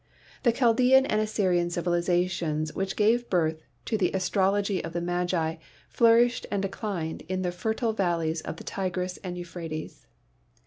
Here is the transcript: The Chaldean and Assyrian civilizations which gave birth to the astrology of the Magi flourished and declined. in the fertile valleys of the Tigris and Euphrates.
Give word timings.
The 0.41 0.51
Chaldean 0.51 1.05
and 1.05 1.21
Assyrian 1.21 1.69
civilizations 1.69 2.73
which 2.73 2.95
gave 2.95 3.29
birth 3.29 3.61
to 3.85 3.99
the 3.99 4.09
astrology 4.13 4.83
of 4.83 4.93
the 4.93 4.99
Magi 4.99 5.57
flourished 5.89 6.47
and 6.49 6.59
declined. 6.63 7.21
in 7.29 7.43
the 7.43 7.51
fertile 7.51 7.93
valleys 7.93 8.41
of 8.41 8.55
the 8.57 8.63
Tigris 8.63 9.17
and 9.17 9.37
Euphrates. 9.37 10.07